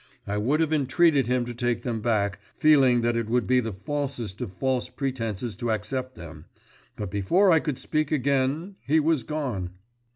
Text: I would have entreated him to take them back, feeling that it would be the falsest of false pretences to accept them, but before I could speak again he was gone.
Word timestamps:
I 0.25 0.37
would 0.39 0.61
have 0.61 0.73
entreated 0.73 1.27
him 1.27 1.45
to 1.45 1.53
take 1.53 1.83
them 1.83 2.01
back, 2.01 2.39
feeling 2.57 3.01
that 3.01 3.15
it 3.15 3.29
would 3.29 3.45
be 3.45 3.59
the 3.59 3.73
falsest 3.85 4.41
of 4.41 4.51
false 4.51 4.89
pretences 4.89 5.55
to 5.57 5.69
accept 5.69 6.15
them, 6.15 6.45
but 6.95 7.11
before 7.11 7.51
I 7.51 7.59
could 7.59 7.77
speak 7.77 8.11
again 8.11 8.77
he 8.81 8.99
was 8.99 9.21
gone. 9.21 9.73